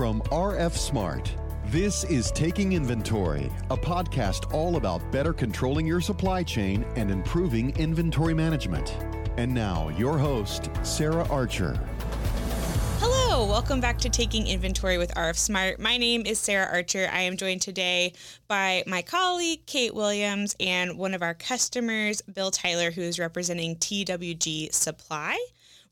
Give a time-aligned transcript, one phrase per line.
[0.00, 1.30] from RF Smart.
[1.66, 7.76] This is Taking Inventory, a podcast all about better controlling your supply chain and improving
[7.78, 8.96] inventory management.
[9.36, 11.78] And now, your host, Sarah Archer.
[12.98, 15.78] Hello, welcome back to Taking Inventory with RF Smart.
[15.78, 17.06] My name is Sarah Archer.
[17.12, 18.14] I am joined today
[18.48, 23.76] by my colleague, Kate Williams, and one of our customers, Bill Tyler, who is representing
[23.76, 25.38] TWG Supply.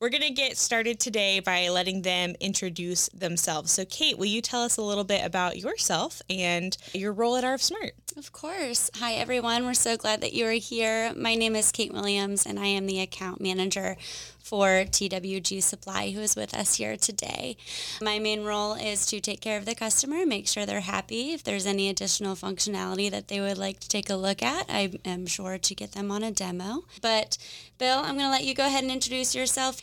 [0.00, 3.72] We're going to get started today by letting them introduce themselves.
[3.72, 7.42] So, Kate, will you tell us a little bit about yourself and your role at
[7.42, 7.94] RF Smart?
[8.16, 8.90] Of course.
[9.00, 9.66] Hi, everyone.
[9.66, 11.12] We're so glad that you are here.
[11.16, 13.96] My name is Kate Williams, and I am the account manager
[14.48, 17.56] for TWG Supply, who is with us here today.
[18.00, 21.32] My main role is to take care of the customer, make sure they're happy.
[21.32, 24.92] If there's any additional functionality that they would like to take a look at, I
[25.04, 26.84] am sure to get them on a demo.
[27.02, 27.36] But
[27.78, 29.82] Bill, I'm going to let you go ahead and introduce yourself.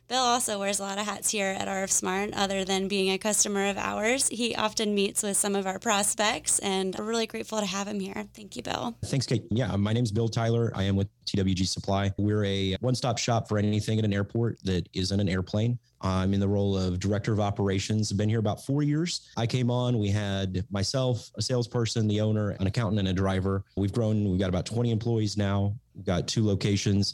[0.11, 3.17] Bill also wears a lot of hats here at RF Smart, other than being a
[3.17, 4.27] customer of ours.
[4.27, 8.01] He often meets with some of our prospects, and we're really grateful to have him
[8.01, 8.25] here.
[8.35, 8.93] Thank you, Bill.
[9.05, 9.45] Thanks, Kate.
[9.49, 10.69] Yeah, my name is Bill Tyler.
[10.75, 12.11] I am with TWG Supply.
[12.17, 15.79] We're a one stop shop for anything at an airport that isn't an airplane.
[16.01, 18.11] I'm in the role of director of operations.
[18.11, 19.29] I've been here about four years.
[19.37, 23.63] I came on, we had myself, a salesperson, the owner, an accountant, and a driver.
[23.77, 25.75] We've grown, we've got about 20 employees now.
[25.95, 27.13] We've got two locations.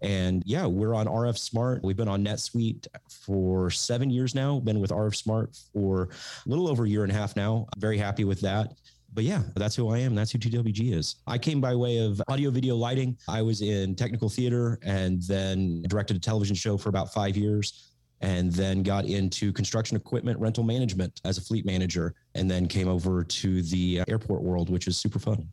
[0.00, 1.82] And yeah, we're on RF Smart.
[1.82, 6.68] We've been on NetSuite for seven years now, been with RF Smart for a little
[6.68, 7.66] over a year and a half now.
[7.74, 8.74] I'm Very happy with that
[9.14, 10.14] but yeah, that's who I am.
[10.14, 11.16] That's who TWG is.
[11.26, 13.16] I came by way of audio video lighting.
[13.28, 17.92] I was in technical theater and then directed a television show for about five years
[18.20, 22.88] and then got into construction equipment rental management as a fleet manager and then came
[22.88, 25.48] over to the airport world, which is super fun.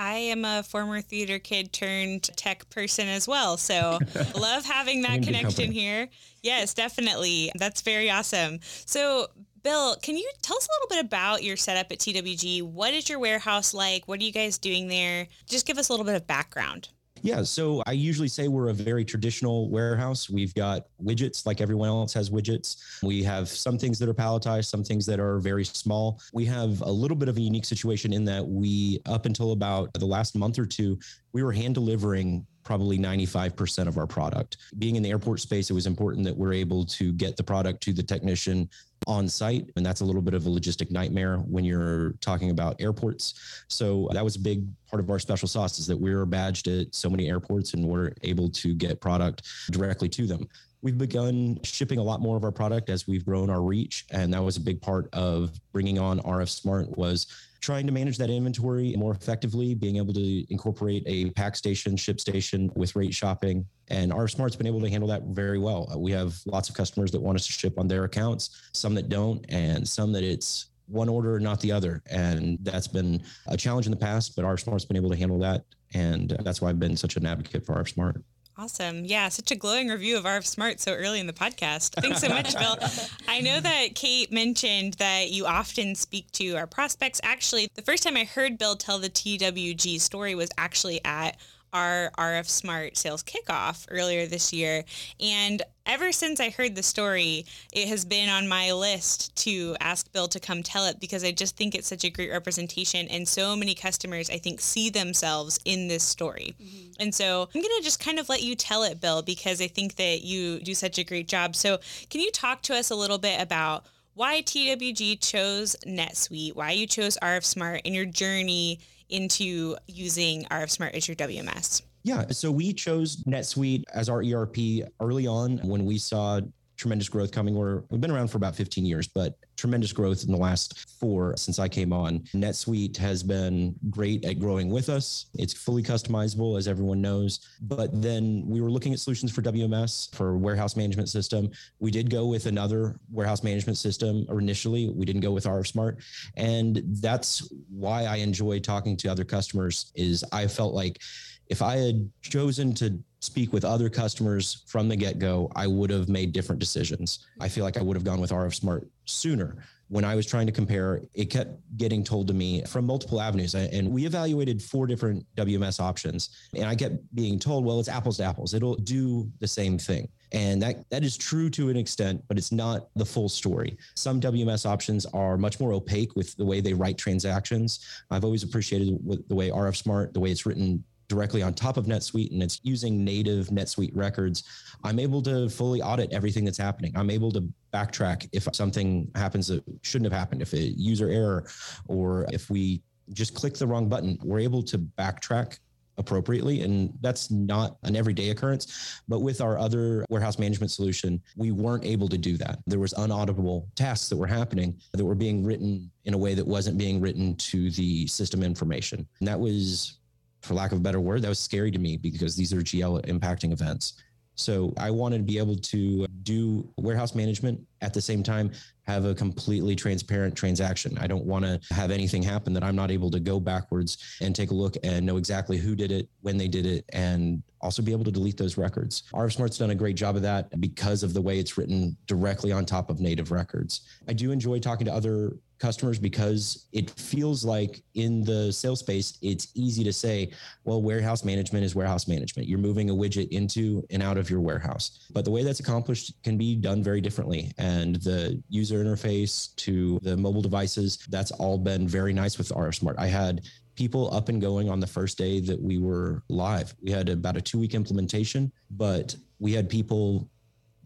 [0.00, 3.58] I am a former theater kid turned tech person as well.
[3.58, 3.98] So
[4.34, 6.08] love having that connection here.
[6.42, 7.52] Yes, definitely.
[7.54, 8.60] That's very awesome.
[8.62, 9.26] So
[9.62, 12.62] Bill, can you tell us a little bit about your setup at TWG?
[12.62, 14.08] What is your warehouse like?
[14.08, 15.28] What are you guys doing there?
[15.46, 16.88] Just give us a little bit of background.
[17.22, 20.30] Yeah, so I usually say we're a very traditional warehouse.
[20.30, 23.02] We've got widgets like everyone else has widgets.
[23.02, 26.20] We have some things that are palletized, some things that are very small.
[26.32, 29.92] We have a little bit of a unique situation in that we, up until about
[29.94, 30.98] the last month or two,
[31.32, 34.58] we were hand delivering probably 95% of our product.
[34.78, 37.82] Being in the airport space, it was important that we're able to get the product
[37.84, 38.68] to the technician
[39.06, 39.70] on site.
[39.76, 43.64] And that's a little bit of a logistic nightmare when you're talking about airports.
[43.68, 46.94] So that was a big part of our special sauce is that we're badged at
[46.94, 50.46] so many airports and we're able to get product directly to them.
[50.82, 54.06] We've begun shipping a lot more of our product as we've grown our reach.
[54.10, 57.26] And that was a big part of bringing on RF Smart was
[57.60, 62.20] trying to manage that inventory more effectively, being able to incorporate a pack station, ship
[62.20, 63.66] station with rate shopping.
[63.88, 65.88] And RF Smart's been able to handle that very well.
[65.92, 68.94] Uh, we have lots of customers that want us to ship on their accounts, some
[68.94, 72.02] that don't, and some that it's one order, not the other.
[72.10, 75.38] And that's been a challenge in the past, but RF Smart's been able to handle
[75.40, 75.64] that.
[75.94, 78.22] And that's why I've been such an advocate for RF Smart.
[78.60, 79.06] Awesome.
[79.06, 81.94] Yeah, such a glowing review of RF Smart so early in the podcast.
[81.98, 82.76] Thanks so much, Bill.
[83.28, 87.22] I know that Kate mentioned that you often speak to our prospects.
[87.24, 91.38] Actually, the first time I heard Bill tell the TWG story was actually at
[91.72, 94.84] our RF Smart sales kickoff earlier this year.
[95.18, 100.12] And ever since I heard the story, it has been on my list to ask
[100.12, 103.08] Bill to come tell it because I just think it's such a great representation.
[103.08, 106.54] And so many customers, I think, see themselves in this story.
[106.62, 106.92] Mm-hmm.
[107.00, 109.66] And so I'm going to just kind of let you tell it, Bill, because I
[109.66, 111.56] think that you do such a great job.
[111.56, 113.86] So, can you talk to us a little bit about?
[114.14, 120.70] Why TWG chose NetSuite, why you chose RF Smart, and your journey into using RF
[120.70, 121.82] Smart as WMS?
[122.02, 122.28] Yeah.
[122.30, 126.40] So we chose NetSuite as our ERP early on when we saw
[126.80, 127.54] tremendous growth coming.
[127.54, 131.36] We're, we've been around for about 15 years, but tremendous growth in the last four
[131.36, 132.20] since I came on.
[132.34, 135.26] NetSuite has been great at growing with us.
[135.34, 137.40] It's fully customizable, as everyone knows.
[137.60, 141.50] But then we were looking at solutions for WMS, for warehouse management system.
[141.80, 144.88] We did go with another warehouse management system or initially.
[144.88, 145.98] We didn't go with RF Smart.
[146.38, 151.02] And that's why I enjoy talking to other customers is I felt like
[151.50, 155.90] if I had chosen to speak with other customers from the get go, I would
[155.90, 157.26] have made different decisions.
[157.40, 159.56] I feel like I would have gone with RF Smart sooner.
[159.88, 163.56] When I was trying to compare, it kept getting told to me from multiple avenues.
[163.56, 166.30] And we evaluated four different WMS options.
[166.54, 168.54] And I kept being told, well, it's apples to apples.
[168.54, 170.08] It'll do the same thing.
[170.30, 173.76] And that, that is true to an extent, but it's not the full story.
[173.96, 177.84] Some WMS options are much more opaque with the way they write transactions.
[178.12, 181.86] I've always appreciated the way RF Smart, the way it's written directly on top of
[181.86, 184.44] NetSuite and it's using native NetSuite records,
[184.84, 186.92] I'm able to fully audit everything that's happening.
[186.96, 191.46] I'm able to backtrack if something happens that shouldn't have happened, if a user error,
[191.88, 192.80] or if we
[193.12, 195.58] just click the wrong button, we're able to backtrack
[195.98, 196.62] appropriately.
[196.62, 199.02] And that's not an everyday occurrence.
[199.08, 202.60] But with our other warehouse management solution, we weren't able to do that.
[202.68, 206.46] There was unauditable tasks that were happening that were being written in a way that
[206.46, 209.06] wasn't being written to the system information.
[209.18, 209.98] And that was,
[210.42, 213.04] for lack of a better word, that was scary to me because these are GL
[213.06, 213.94] impacting events.
[214.40, 218.52] So I wanted to be able to do warehouse management at the same time
[218.86, 220.96] have a completely transparent transaction.
[220.98, 224.34] I don't want to have anything happen that I'm not able to go backwards and
[224.34, 227.82] take a look and know exactly who did it, when they did it, and also
[227.82, 229.04] be able to delete those records.
[229.12, 232.50] RF Smart's done a great job of that because of the way it's written directly
[232.50, 233.82] on top of native records.
[234.08, 239.18] I do enjoy talking to other customers because it feels like in the sales space,
[239.22, 240.32] it's easy to say,
[240.64, 242.48] well, warehouse management is warehouse management.
[242.48, 245.06] You're moving a widget into and out of your warehouse.
[245.12, 247.52] But the way that's accomplished can be done very differently.
[247.58, 252.74] And the user interface to the mobile devices, that's all been very nice with RF
[252.76, 252.96] Smart.
[252.98, 253.42] I had
[253.76, 256.74] people up and going on the first day that we were live.
[256.82, 260.28] We had about a two week implementation, but we had people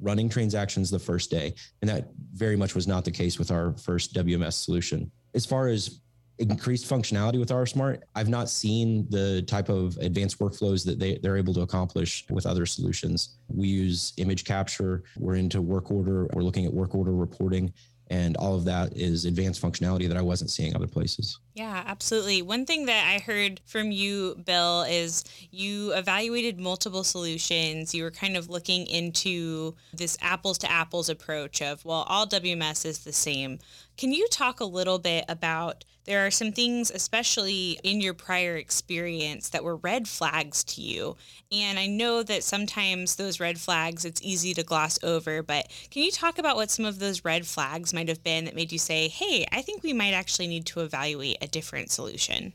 [0.00, 1.54] running transactions the first day.
[1.80, 5.10] And that very much was not the case with our first WMS solution.
[5.34, 6.00] As far as
[6.38, 11.18] increased functionality with RF Smart, I've not seen the type of advanced workflows that they,
[11.18, 13.36] they're able to accomplish with other solutions.
[13.48, 17.72] We use image capture, we're into work order, we're looking at work order reporting.
[18.10, 21.38] And all of that is advanced functionality that I wasn't seeing other places.
[21.54, 22.42] Yeah, absolutely.
[22.42, 25.22] One thing that I heard from you, Bill, is
[25.52, 27.94] you evaluated multiple solutions.
[27.94, 32.84] You were kind of looking into this apples to apples approach of, well, all WMS
[32.84, 33.60] is the same.
[33.96, 38.56] Can you talk a little bit about there are some things, especially in your prior
[38.56, 41.16] experience, that were red flags to you?
[41.52, 46.02] And I know that sometimes those red flags, it's easy to gloss over, but can
[46.02, 48.78] you talk about what some of those red flags might have been that made you
[48.78, 52.52] say, hey, I think we might actually need to evaluate a different solution?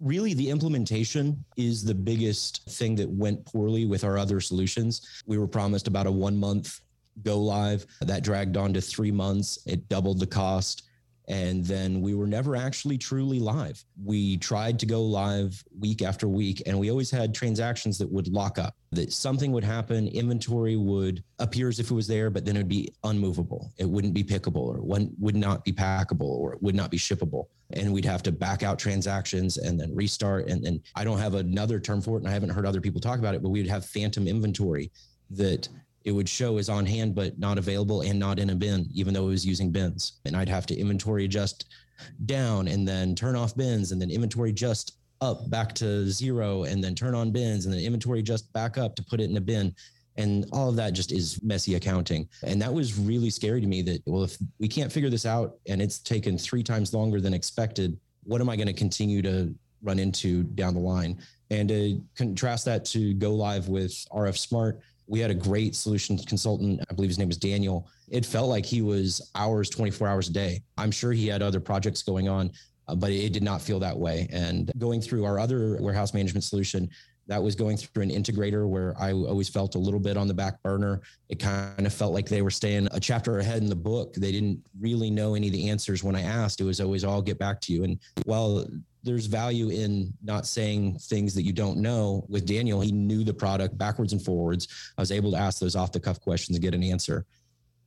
[0.00, 5.22] really the implementation is the biggest thing that went poorly with our other solutions.
[5.26, 6.80] We were promised about a one month
[7.22, 9.58] go live that dragged on to three months.
[9.66, 10.85] It doubled the cost.
[11.28, 13.84] And then we were never actually truly live.
[14.04, 18.28] We tried to go live week after week, and we always had transactions that would
[18.28, 22.44] lock up, that something would happen, inventory would appear as if it was there, but
[22.44, 23.72] then it would be unmovable.
[23.76, 24.78] It wouldn't be pickable, or
[25.18, 27.46] would not be packable, or it would not be shippable.
[27.70, 30.48] And we'd have to back out transactions and then restart.
[30.48, 33.00] And then I don't have another term for it, and I haven't heard other people
[33.00, 34.92] talk about it, but we would have phantom inventory
[35.30, 35.68] that
[36.06, 39.12] it would show as on hand but not available and not in a bin even
[39.12, 40.20] though it was using bins.
[40.24, 41.66] And i'd have to inventory adjust
[42.24, 46.82] down and then turn off bins and then inventory just up back to zero and
[46.82, 49.40] then turn on bins and then inventory just back up to put it in a
[49.40, 49.74] bin.
[50.18, 52.28] And all of that just is messy accounting.
[52.42, 55.56] And that was really scary to me that well if we can't figure this out
[55.68, 59.54] and it's taken three times longer than expected what am i going to continue to
[59.82, 61.20] run into down the line?
[61.50, 66.24] And to contrast that to go live with rf smart we had a great solutions
[66.24, 66.80] consultant.
[66.90, 67.88] I believe his name was Daniel.
[68.08, 70.62] It felt like he was ours, 24 hours a day.
[70.76, 72.50] I'm sure he had other projects going on,
[72.88, 74.28] uh, but it did not feel that way.
[74.32, 76.90] And going through our other warehouse management solution,
[77.28, 80.34] that was going through an integrator where I always felt a little bit on the
[80.34, 81.02] back burner.
[81.28, 84.14] It kind of felt like they were staying a chapter ahead in the book.
[84.14, 86.60] They didn't really know any of the answers when I asked.
[86.60, 87.82] It was always, I'll get back to you.
[87.82, 88.64] And while
[89.06, 92.26] there's value in not saying things that you don't know.
[92.28, 94.68] With Daniel, he knew the product backwards and forwards.
[94.98, 97.24] I was able to ask those off the cuff questions and get an answer.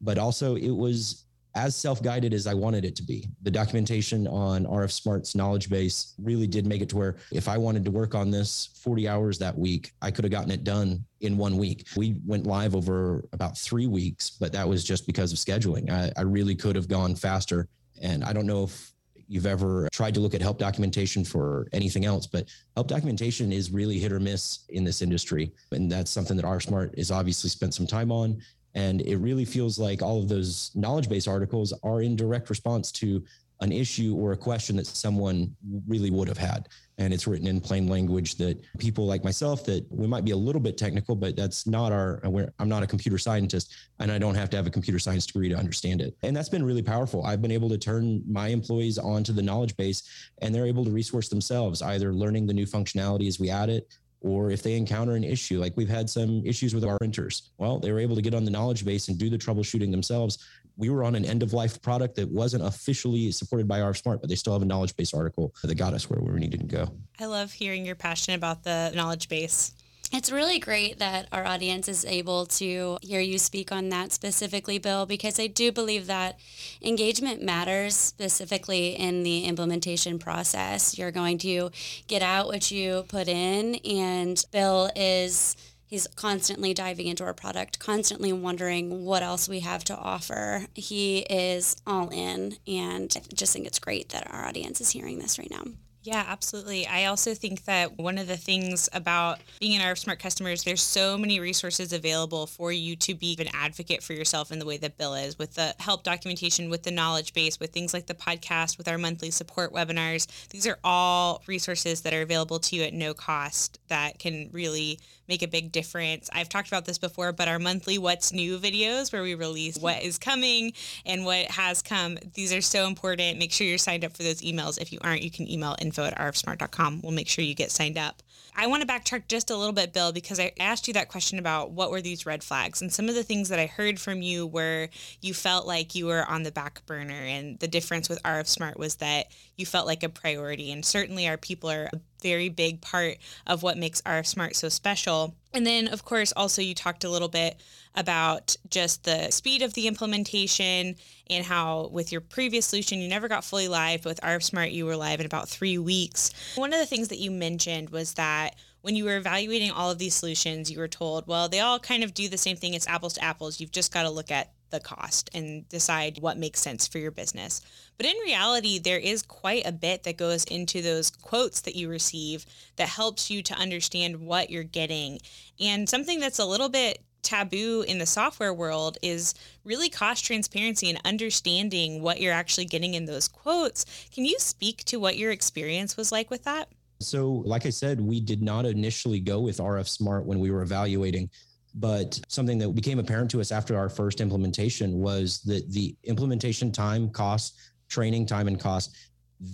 [0.01, 3.27] But also, it was as self guided as I wanted it to be.
[3.41, 7.57] The documentation on RF Smart's knowledge base really did make it to where if I
[7.57, 11.03] wanted to work on this 40 hours that week, I could have gotten it done
[11.19, 11.85] in one week.
[11.97, 15.89] We went live over about three weeks, but that was just because of scheduling.
[15.89, 17.67] I, I really could have gone faster.
[18.01, 18.93] And I don't know if
[19.29, 23.71] you've ever tried to look at help documentation for anything else, but help documentation is
[23.71, 25.53] really hit or miss in this industry.
[25.71, 28.41] And that's something that RF Smart has obviously spent some time on.
[28.73, 32.91] And it really feels like all of those knowledge base articles are in direct response
[32.93, 33.23] to
[33.61, 35.53] an issue or a question that someone
[35.87, 36.69] really would have had.
[36.97, 40.37] And it's written in plain language that people like myself that we might be a
[40.37, 42.21] little bit technical but that's not our
[42.59, 45.49] i'm not a computer scientist and i don't have to have a computer science degree
[45.49, 46.15] to understand it.
[46.23, 47.25] And that's been really powerful.
[47.25, 50.03] I've been able to turn my employees onto the knowledge base
[50.41, 53.87] and they're able to resource themselves either learning the new functionality as we add it
[54.21, 57.51] or if they encounter an issue like we've had some issues with our printers.
[57.57, 60.45] Well they were able to get on the knowledge base and do the troubleshooting themselves
[60.79, 64.21] we were on an end of life product that wasn't officially supported by RF Smart,
[64.21, 66.65] but they still have a knowledge base article that got us where we needed to
[66.65, 66.89] go.
[67.19, 69.73] I love hearing your passion about the knowledge base.
[70.11, 74.79] It's really great that our audience is able to hear you speak on that specifically,
[74.79, 76.39] Bill, because I do believe that
[76.81, 80.97] engagement matters specifically in the implementation process.
[80.97, 81.69] You're going to
[82.07, 85.55] get out what you put in, and Bill is
[85.89, 90.67] he's constantly diving into our product, constantly wondering what else we have to offer.
[90.75, 95.19] He is all in, and I just think it's great that our audience is hearing
[95.19, 95.63] this right now.
[96.01, 96.87] Yeah, absolutely.
[96.87, 100.81] I also think that one of the things about being an RF Smart customers, there's
[100.81, 104.77] so many resources available for you to be an advocate for yourself in the way
[104.77, 108.13] that Bill is, with the help documentation, with the knowledge base, with things like the
[108.13, 110.27] podcast, with our monthly support webinars.
[110.49, 114.99] These are all resources that are available to you at no cost that can really
[115.29, 116.29] make a big difference.
[116.33, 120.01] I've talked about this before, but our monthly What's New videos where we release what
[120.01, 120.73] is coming
[121.05, 123.37] and what has come, these are so important.
[123.37, 124.81] Make sure you're signed up for those emails.
[124.81, 127.01] If you aren't, you can email info at rfsmart.com.
[127.03, 128.21] We'll make sure you get signed up.
[128.55, 131.39] I want to backtrack just a little bit, Bill, because I asked you that question
[131.39, 132.81] about what were these red flags.
[132.81, 134.89] And some of the things that I heard from you were
[135.21, 137.13] you felt like you were on the back burner.
[137.13, 140.71] And the difference with RF Smart was that you felt like a priority.
[140.71, 144.69] And certainly our people are a very big part of what makes RF Smart so
[144.69, 145.35] special.
[145.53, 147.59] And then, of course, also you talked a little bit
[147.95, 150.95] about just the speed of the implementation
[151.29, 154.71] and how with your previous solution, you never got fully live, but with RF Smart,
[154.71, 156.31] you were live in about three weeks.
[156.55, 159.97] One of the things that you mentioned was that when you were evaluating all of
[159.97, 162.73] these solutions, you were told, well, they all kind of do the same thing.
[162.73, 163.59] It's apples to apples.
[163.59, 167.11] You've just got to look at the cost and decide what makes sense for your
[167.11, 167.61] business.
[167.97, 171.89] But in reality, there is quite a bit that goes into those quotes that you
[171.89, 172.45] receive
[172.77, 175.19] that helps you to understand what you're getting.
[175.59, 179.33] And something that's a little bit taboo in the software world is
[179.63, 183.85] really cost transparency and understanding what you're actually getting in those quotes.
[184.13, 186.69] Can you speak to what your experience was like with that?
[187.01, 190.61] So, like I said, we did not initially go with RF Smart when we were
[190.61, 191.29] evaluating
[191.75, 196.71] but something that became apparent to us after our first implementation was that the implementation
[196.71, 197.57] time, cost,
[197.87, 198.95] training time, and cost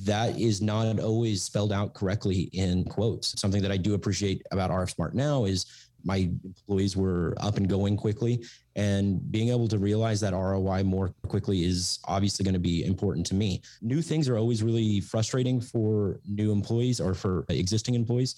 [0.03, 3.39] that is not always spelled out correctly in quotes.
[3.39, 5.65] Something that I do appreciate about RF Smart now is
[6.03, 8.43] my employees were up and going quickly
[8.75, 13.25] and being able to realize that ROI more quickly is obviously going to be important
[13.27, 13.61] to me.
[13.81, 18.35] New things are always really frustrating for new employees or for existing employees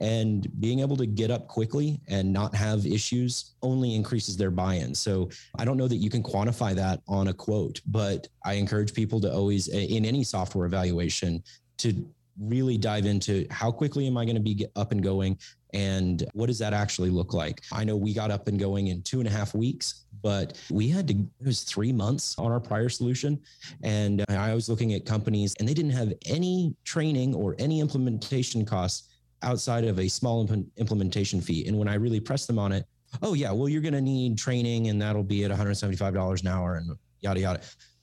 [0.00, 4.94] and being able to get up quickly and not have issues only increases their buy-in.
[4.94, 8.92] So i don't know that you can quantify that on a quote but i encourage
[8.92, 11.42] people to always in any software evaluation
[11.78, 12.06] to
[12.40, 15.38] really dive into how quickly am i going to be up and going
[15.74, 17.62] and what does that actually look like?
[17.72, 20.88] I know we got up and going in two and a half weeks but we
[20.88, 23.40] had to it was three months on our prior solution.
[23.82, 28.64] And i was looking at companies and they didn't have any training or any implementation
[28.64, 29.08] costs
[29.44, 31.66] outside of a small imp- implementation fee.
[31.66, 32.84] And when I really press them on it,
[33.22, 36.48] oh yeah, well you're going to need training, and that'll be at 175 dollars an
[36.48, 37.60] hour, and yada yada.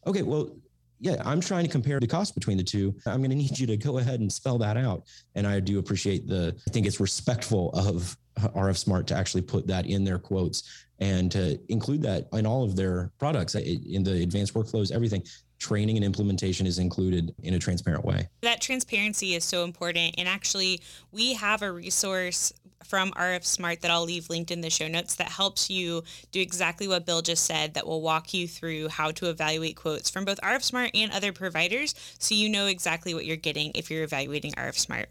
[0.07, 0.55] Okay, well
[1.01, 2.95] yeah, I'm trying to compare the cost between the two.
[3.07, 5.03] I'm going to need you to go ahead and spell that out.
[5.33, 9.65] And I do appreciate the, I think it's respectful of RF Smart to actually put
[9.65, 14.03] that in their quotes and to include that in all of their products, uh, in
[14.03, 15.23] the advanced workflows, everything
[15.61, 18.27] training and implementation is included in a transparent way.
[18.41, 20.15] That transparency is so important.
[20.17, 22.51] And actually, we have a resource
[22.83, 26.41] from RF Smart that I'll leave linked in the show notes that helps you do
[26.41, 30.25] exactly what Bill just said, that will walk you through how to evaluate quotes from
[30.25, 34.03] both RF Smart and other providers so you know exactly what you're getting if you're
[34.03, 35.09] evaluating RF Smart.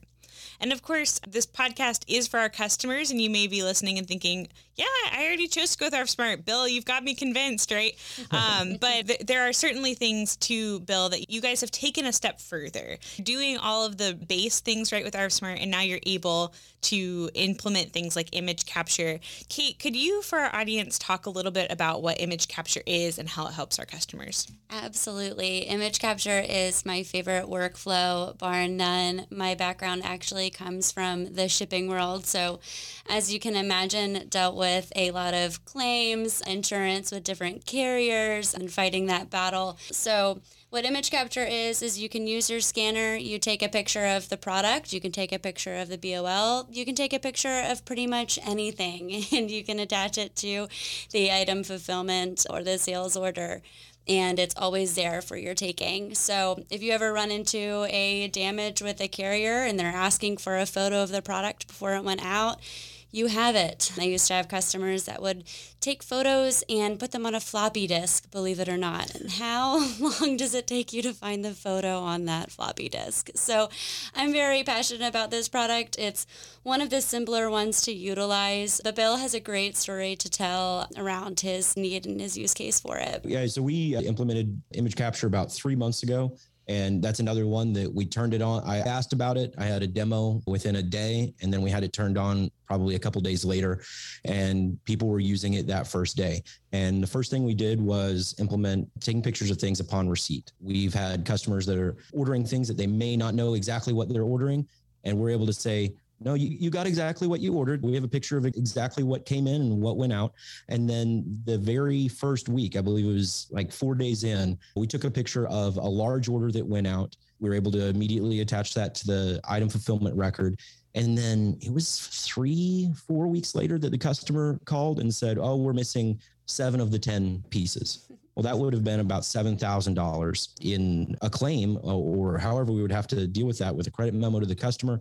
[0.60, 4.06] And of course, this podcast is for our customers, and you may be listening and
[4.06, 6.44] thinking, yeah, I already chose to go with RF Smart.
[6.44, 7.94] Bill, you've got me convinced, right?
[8.30, 12.12] Um, but th- there are certainly things to Bill that you guys have taken a
[12.12, 16.00] step further, doing all of the base things right with RF Smart, and now you're
[16.06, 19.18] able to implement things like image capture.
[19.48, 23.18] Kate, could you, for our audience, talk a little bit about what image capture is
[23.18, 24.46] and how it helps our customers?
[24.70, 25.58] Absolutely.
[25.60, 29.26] Image capture is my favorite workflow, bar none.
[29.30, 32.26] My background actually comes from the shipping world.
[32.26, 32.60] So,
[33.08, 38.72] as you can imagine, dealt with a lot of claims, insurance with different carriers, and
[38.72, 39.78] fighting that battle.
[39.90, 40.40] So,
[40.70, 44.28] what image capture is, is you can use your scanner, you take a picture of
[44.28, 47.64] the product, you can take a picture of the BOL, you can take a picture
[47.66, 50.68] of pretty much anything, and you can attach it to
[51.10, 53.62] the item fulfillment or the sales order
[54.08, 56.14] and it's always there for your taking.
[56.14, 60.58] So if you ever run into a damage with a carrier and they're asking for
[60.58, 62.60] a photo of the product before it went out,
[63.10, 63.92] you have it.
[63.98, 65.44] I used to have customers that would
[65.80, 69.14] take photos and put them on a floppy disk, believe it or not.
[69.14, 69.78] And how
[70.20, 73.30] long does it take you to find the photo on that floppy disk?
[73.34, 73.68] So
[74.14, 75.98] I'm very passionate about this product.
[75.98, 76.26] It's
[76.62, 78.80] one of the simpler ones to utilize.
[78.82, 82.80] But Bill has a great story to tell around his need and his use case
[82.80, 83.24] for it.
[83.24, 86.36] Yeah, so we uh, implemented image capture about three months ago.
[86.70, 88.62] And that's another one that we turned it on.
[88.62, 89.52] I asked about it.
[89.58, 92.94] I had a demo within a day, and then we had it turned on probably
[92.94, 93.82] a couple days later.
[94.24, 96.44] And people were using it that first day.
[96.70, 100.52] And the first thing we did was implement taking pictures of things upon receipt.
[100.60, 104.22] We've had customers that are ordering things that they may not know exactly what they're
[104.22, 104.64] ordering.
[105.02, 107.82] And we're able to say, no, you, you got exactly what you ordered.
[107.82, 110.34] We have a picture of exactly what came in and what went out.
[110.68, 114.86] And then the very first week, I believe it was like four days in, we
[114.86, 117.16] took a picture of a large order that went out.
[117.40, 120.60] We were able to immediately attach that to the item fulfillment record.
[120.94, 125.56] And then it was three, four weeks later that the customer called and said, Oh,
[125.56, 128.10] we're missing seven of the 10 pieces.
[128.34, 133.06] Well, that would have been about $7,000 in a claim, or however we would have
[133.08, 135.00] to deal with that with a credit memo to the customer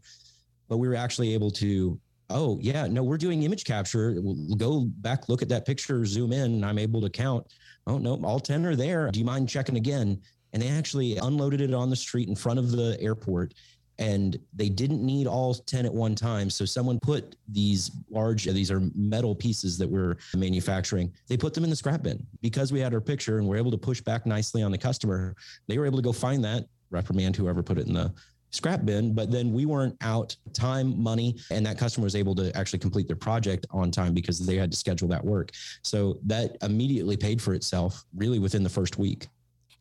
[0.69, 1.99] but we were actually able to
[2.29, 4.15] oh yeah no we're doing image capture.
[4.21, 7.45] We'll go back look at that picture zoom in and i'm able to count.
[7.88, 9.09] Oh no all 10 are there.
[9.11, 10.21] Do you mind checking again?
[10.53, 13.53] And they actually unloaded it on the street in front of the airport
[13.97, 16.49] and they didn't need all 10 at one time.
[16.49, 21.11] So someone put these large these are metal pieces that we're manufacturing.
[21.27, 22.25] They put them in the scrap bin.
[22.41, 25.35] Because we had our picture and we're able to push back nicely on the customer
[25.67, 28.13] they were able to go find that reprimand whoever put it in the
[28.51, 32.56] scrap bin, but then we weren't out time, money, and that customer was able to
[32.56, 35.51] actually complete their project on time because they had to schedule that work.
[35.82, 39.27] So that immediately paid for itself really within the first week.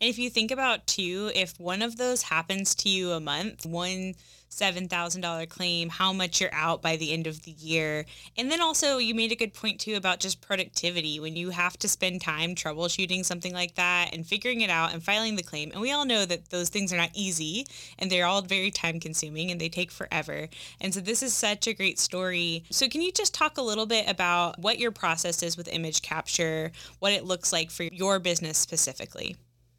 [0.01, 3.67] And if you think about too, if one of those happens to you a month,
[3.67, 4.15] one
[4.51, 8.07] $7,000 claim, how much you're out by the end of the year.
[8.37, 11.79] And then also, you made a good point too about just productivity when you have
[11.79, 15.71] to spend time troubleshooting something like that and figuring it out and filing the claim.
[15.73, 17.67] And we all know that those things are not easy
[17.99, 20.49] and they're all very time consuming and they take forever.
[20.81, 22.65] And so, this is such a great story.
[22.71, 26.03] So, can you just talk a little bit about what your process is with image
[26.03, 29.37] capture, what it looks like for your business specifically?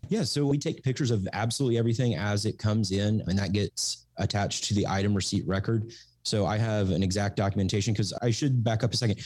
[0.10, 4.08] Yeah, so we take pictures of absolutely everything as it comes in, and that gets
[4.18, 5.92] attached to the item receipt record.
[6.24, 9.22] So I have an exact documentation because I should back up a second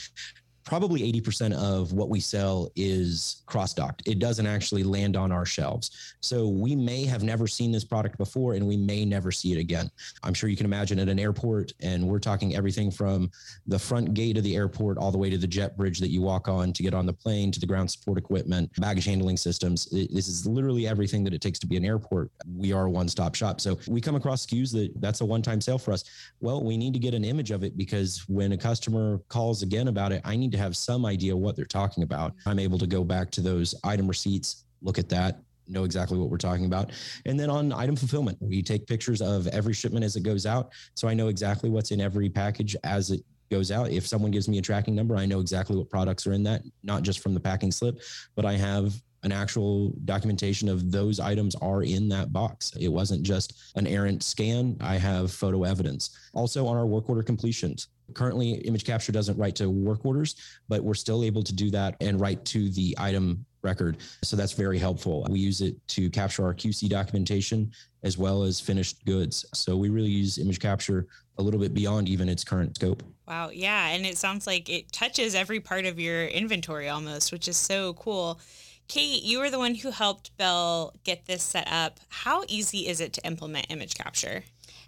[0.64, 4.02] probably 80% of what we sell is cross docked.
[4.06, 6.16] It doesn't actually land on our shelves.
[6.20, 9.58] So we may have never seen this product before and we may never see it
[9.58, 9.90] again.
[10.22, 13.30] I'm sure you can imagine at an airport, and we're talking everything from
[13.66, 16.22] the front gate of the airport all the way to the jet bridge that you
[16.22, 19.86] walk on to get on the plane to the ground support equipment, baggage handling systems.
[19.86, 22.30] This is literally everything that it takes to be an airport.
[22.56, 23.60] We are a one stop shop.
[23.60, 26.04] So we come across SKUs that that's a one time sale for us.
[26.40, 29.88] Well, we need to get an image of it because when a customer calls again
[29.88, 32.36] about it, I need to have some idea what they're talking about.
[32.36, 32.48] Mm-hmm.
[32.48, 36.30] I'm able to go back to those item receipts, look at that, know exactly what
[36.30, 36.92] we're talking about.
[37.26, 40.72] And then on item fulfillment, we take pictures of every shipment as it goes out.
[40.94, 43.90] So I know exactly what's in every package as it goes out.
[43.90, 46.62] If someone gives me a tracking number, I know exactly what products are in that,
[46.82, 48.00] not just from the packing slip,
[48.34, 52.72] but I have an actual documentation of those items are in that box.
[52.78, 54.76] It wasn't just an errant scan.
[54.80, 56.10] I have photo evidence.
[56.34, 60.36] Also on our work order completions, Currently, image capture doesn't write to work orders,
[60.68, 63.96] but we're still able to do that and write to the item record.
[64.22, 65.26] So that's very helpful.
[65.30, 69.46] We use it to capture our QC documentation as well as finished goods.
[69.54, 71.06] So we really use image capture
[71.38, 73.02] a little bit beyond even its current scope.
[73.26, 73.50] Wow.
[73.52, 73.88] Yeah.
[73.88, 77.94] And it sounds like it touches every part of your inventory almost, which is so
[77.94, 78.38] cool.
[78.86, 82.00] Kate, you were the one who helped Bill get this set up.
[82.10, 84.44] How easy is it to implement image capture?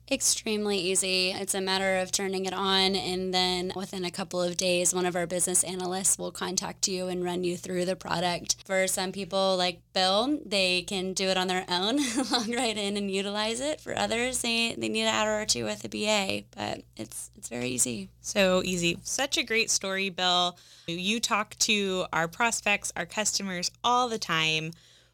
[0.08, 1.32] Extremely easy.
[1.32, 5.04] It's a matter of turning it on, and then within a couple of days, one
[5.04, 8.54] of our business analysts will contact you and run you through the product.
[8.64, 11.96] For some people, like Bill, they can do it on their own,
[12.30, 13.80] log right in and utilize it.
[13.80, 17.48] For others, they, they need an hour or two with a BA, but it's it's
[17.48, 18.08] very easy.
[18.20, 18.98] So easy.
[19.02, 20.56] Such a great story, Bill.
[20.86, 24.70] You talk to our prospects, our customers all the time.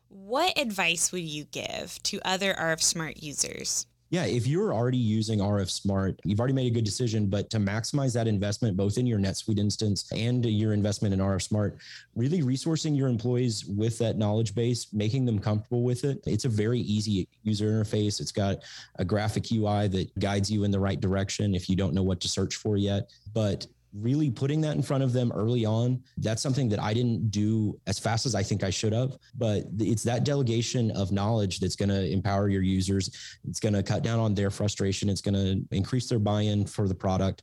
[0.08, 3.86] What advice would you give to other RF Smart users?
[4.12, 7.28] Yeah, if you're already using RF Smart, you've already made a good decision.
[7.28, 11.40] But to maximize that investment, both in your NetSuite instance and your investment in RF
[11.40, 11.78] Smart,
[12.14, 16.22] really resourcing your employees with that knowledge base, making them comfortable with it.
[16.26, 18.20] It's a very easy user interface.
[18.20, 18.58] It's got
[18.96, 22.20] a graphic UI that guides you in the right direction if you don't know what
[22.20, 23.10] to search for yet.
[23.32, 27.30] But really putting that in front of them early on that's something that i didn't
[27.30, 31.60] do as fast as i think i should have but it's that delegation of knowledge
[31.60, 35.20] that's going to empower your users it's going to cut down on their frustration it's
[35.20, 37.42] going to increase their buy-in for the product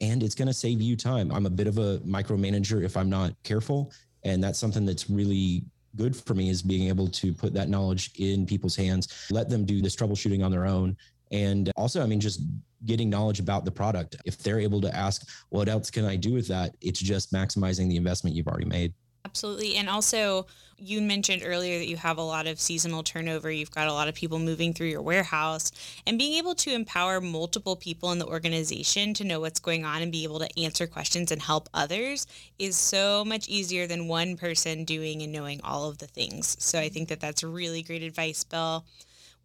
[0.00, 1.32] and it's going to save you time.
[1.32, 3.92] I'm a bit of a micromanager if I'm not careful.
[4.24, 5.64] And that's something that's really
[5.96, 9.64] good for me is being able to put that knowledge in people's hands, let them
[9.64, 10.96] do this troubleshooting on their own.
[11.30, 12.40] And also, I mean, just
[12.84, 14.16] getting knowledge about the product.
[14.24, 16.74] If they're able to ask, what else can I do with that?
[16.80, 18.92] It's just maximizing the investment you've already made.
[19.24, 19.76] Absolutely.
[19.76, 20.46] And also,
[20.78, 23.50] you mentioned earlier that you have a lot of seasonal turnover.
[23.50, 25.72] You've got a lot of people moving through your warehouse
[26.06, 30.02] and being able to empower multiple people in the organization to know what's going on
[30.02, 32.26] and be able to answer questions and help others
[32.58, 36.56] is so much easier than one person doing and knowing all of the things.
[36.60, 38.84] So I think that that's really great advice, Bill.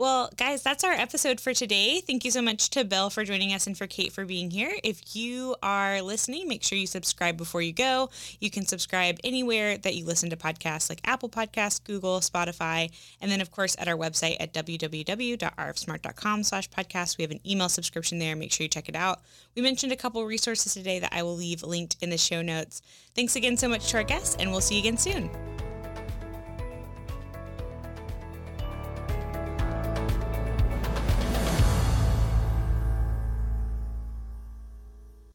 [0.04, 2.02] Well, guys, that's our episode for today.
[2.02, 4.76] Thank you so much to Bill for joining us and for Kate for being here.
[4.84, 8.10] If you are listening, make sure you subscribe before you go.
[8.42, 13.32] You can subscribe anywhere that you listen to podcasts like Apple Podcasts, Google, Spotify, and
[13.32, 17.18] then of course at our website at www.rfsmart.com slash podcast.
[17.18, 18.36] We have an email subscription there.
[18.36, 19.22] Make sure you check it out.
[19.56, 22.82] We mentioned a couple resources today that I will leave linked in the show notes.
[23.16, 25.30] Thanks again so much to our guests, and we'll see you again soon.